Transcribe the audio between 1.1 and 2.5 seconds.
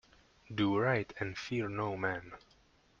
and fear no man.